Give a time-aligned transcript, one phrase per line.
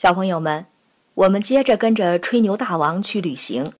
[0.00, 0.64] 小朋友们，
[1.12, 3.74] 我们接着跟着吹牛大王去旅行。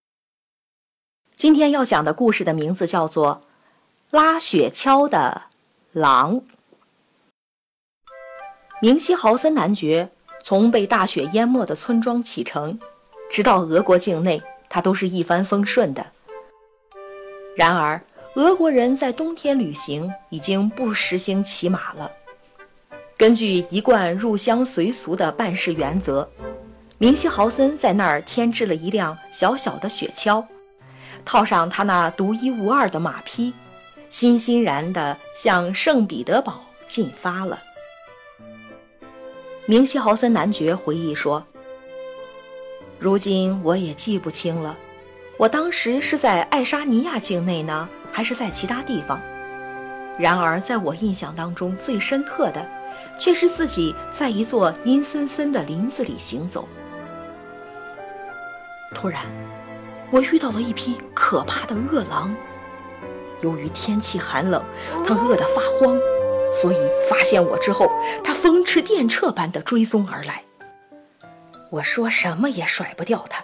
[1.34, 3.40] 今天要讲的故事的名字叫做
[4.15, 5.44] 《拉雪橇的
[5.92, 6.34] 狼》。
[8.82, 10.11] 明西豪森男爵
[10.45, 12.79] 从被大雪淹没的村庄启程，
[13.32, 16.05] 直到俄国境内，他都是一帆风顺的。
[17.57, 17.98] 然而，
[18.34, 22.12] 俄国人在冬天旅行已经不实行骑马了。
[23.21, 26.27] 根据一贯入乡随俗的办事原则，
[26.96, 30.42] 明西豪森在那儿添置了一辆小小的雪橇，
[31.23, 33.52] 套上他那独一无二的马匹，
[34.09, 37.59] 欣欣然地向圣彼得堡进发了。
[39.66, 41.45] 明西豪森男爵回忆说
[42.98, 44.75] ：“如今我也记不清了，
[45.37, 49.20] 我当时是在爱沙尼亚境内呢，还是在其他地方？
[50.19, 52.66] 然而在我印象当中最深刻的。”
[53.20, 56.66] 却是自己在一座阴森森的林子里行走。
[58.95, 59.23] 突然，
[60.11, 62.34] 我遇到了一匹可怕的饿狼。
[63.42, 64.64] 由于天气寒冷，
[65.06, 65.97] 它饿得发慌，
[66.61, 66.77] 所以
[67.09, 67.91] 发现我之后，
[68.25, 70.42] 它风驰电掣般的追踪而来。
[71.70, 73.42] 我说什么也甩不掉它，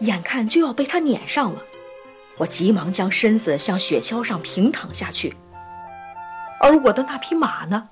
[0.00, 1.62] 眼看就要被它撵上了。
[2.38, 5.36] 我急忙将身子向雪橇上平躺下去，
[6.60, 7.88] 而我的那匹马呢？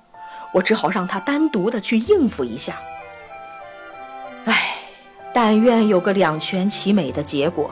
[0.57, 2.81] 我只好让他单独的去应付一下。
[4.45, 4.75] 唉，
[5.31, 7.69] 但愿有个两全其美的结果。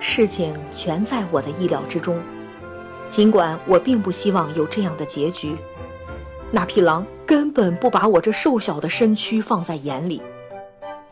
[0.00, 2.18] 事情全在我的意料之中，
[3.10, 5.54] 尽管我并不希望有这样的结局。
[6.50, 10.22] 那匹狼根本不把我这瘦小的身躯放在眼里，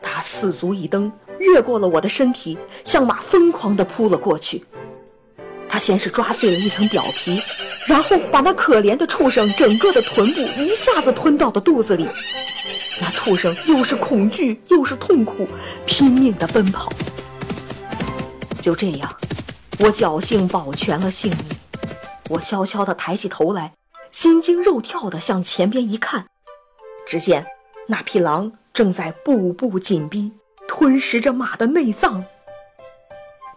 [0.00, 4.64] 它四足一蹬，越过了我的身体，向马疯狂地扑了过去。
[5.68, 7.42] 它先是抓碎了一层表皮。
[7.86, 12.08] 然后把那可怜的畜生整个的臀部一下子吞到了肚子里，
[13.00, 15.46] 那畜生又是恐惧又是痛苦，
[15.84, 16.92] 拼命地奔跑。
[18.60, 19.12] 就这样，
[19.80, 21.46] 我侥幸保全了性命。
[22.28, 23.72] 我悄悄地抬起头来，
[24.10, 26.26] 心惊肉跳地向前边一看，
[27.04, 27.44] 只见
[27.88, 30.32] 那匹狼正在步步紧逼，
[30.68, 32.24] 吞食着马的内脏。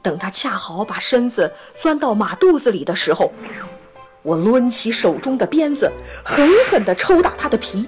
[0.02, 3.32] 等他恰好把身子钻到马肚子里的时候，
[4.26, 5.92] 我抡起手中的鞭子，
[6.24, 7.88] 狠狠地抽打他的皮。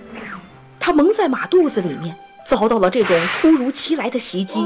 [0.80, 2.16] 他蒙在马肚子里面，
[2.48, 4.60] 遭到了这种突如其来的袭击，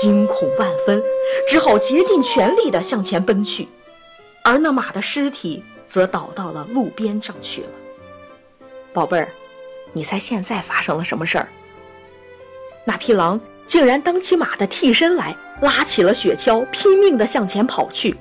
[0.00, 1.00] 惊恐万分，
[1.48, 3.68] 只好竭尽全力地向前奔去。
[4.42, 7.68] 而那马的尸体则倒到了路边上去了。
[8.92, 9.28] 宝贝儿，
[9.92, 11.48] 你猜现在发生了什么事儿？
[12.84, 18.16] 那匹狼竟然当起马的替身来，拉起了雪橇，拼命地向前跑去。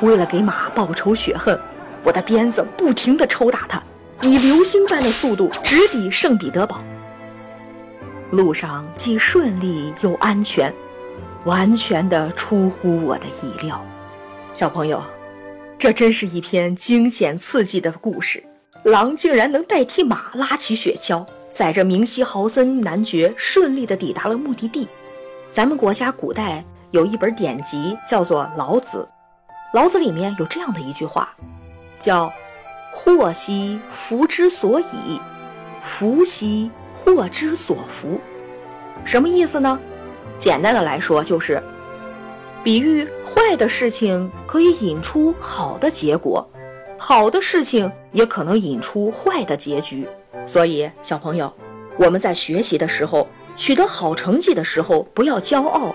[0.00, 1.58] 为了给马报仇雪恨，
[2.04, 3.82] 我的鞭子不停地抽打它，
[4.22, 6.80] 以流星般的速度直抵圣彼得堡。
[8.30, 10.72] 路上既顺利又安全，
[11.44, 13.84] 完全的出乎我的意料。
[14.54, 15.02] 小朋友，
[15.78, 18.42] 这真是一篇惊险刺激的故事。
[18.84, 24.86] 狼竟然能代替马拉起雪橇，载着明西豪森男爵顺利地抵达了目的地。
[25.50, 29.08] 咱们国家古代有一本典籍，叫做《老子》。
[29.72, 31.34] 老子里面有这样的一句话，
[32.00, 32.32] 叫
[32.90, 35.20] “祸兮福之所以，
[35.82, 38.18] 福兮祸之所伏”。
[39.04, 39.78] 什么意思呢？
[40.38, 41.62] 简单的来说，就是
[42.64, 46.48] 比喻坏的事情可以引出好的结果，
[46.96, 50.08] 好的事情也可能引出坏的结局。
[50.46, 51.52] 所以，小朋友，
[51.98, 55.94] 我们在学习的时候，取得好成绩的时候不要骄傲，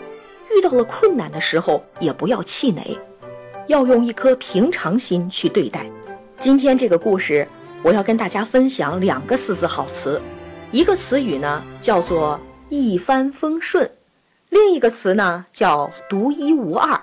[0.55, 2.95] 遇到了困难的时候也不要气馁。
[3.67, 5.85] 要用一颗平常心去对待。
[6.39, 7.47] 今天这个故事，
[7.83, 10.21] 我要跟大家分享两个四字好词，
[10.71, 13.89] 一个词语呢叫做一帆风顺，
[14.49, 16.99] 另一个词呢叫独一无二。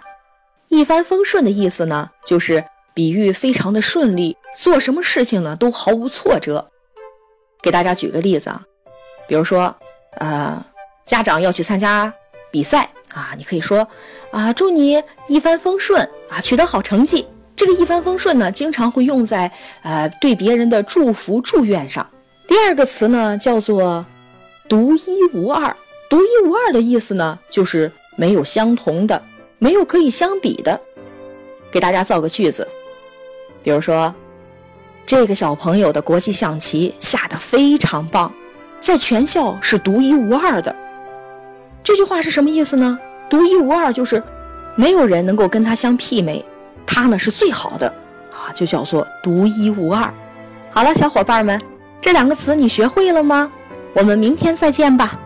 [0.68, 6.70] 一帆风顺的意思呢，就是比喻非常的顺利，做什么事情呢都毫无挫折。
[7.62, 8.62] 给大家举个例子啊，
[9.26, 9.74] 比如说，
[10.18, 10.64] 呃，
[11.04, 12.12] 家长要去参加
[12.50, 12.90] 比赛。
[13.14, 13.86] 啊，你可以说，
[14.30, 17.26] 啊，祝你一帆风顺啊，取得好成绩。
[17.56, 19.50] 这个一帆风顺呢，经常会用在
[19.82, 22.08] 呃对别人的祝福祝愿上。
[22.48, 24.04] 第二个词呢，叫做
[24.68, 25.76] 独一无二。
[26.08, 29.22] 独一无二的意思呢，就是没有相同的，
[29.58, 30.80] 没有可以相比的。
[31.70, 32.66] 给大家造个句子，
[33.62, 34.12] 比如说，
[35.06, 38.32] 这个小朋友的国际象棋下得非常棒，
[38.80, 40.74] 在全校是独一无二的。
[41.82, 42.98] 这句话是什么意思呢？
[43.28, 44.22] 独一无二就是
[44.76, 46.44] 没有人能够跟他相媲美，
[46.86, 47.86] 他呢是最好的
[48.32, 50.12] 啊，就叫做独一无二。
[50.70, 51.60] 好了，小伙伴们，
[52.00, 53.50] 这两个词你学会了吗？
[53.92, 55.18] 我们明天再见吧。